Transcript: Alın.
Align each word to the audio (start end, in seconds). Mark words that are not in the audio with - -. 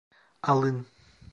Alın. 0.43 0.85